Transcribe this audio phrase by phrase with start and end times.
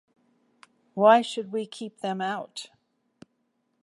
[0.95, 2.71] Why should we keep them out?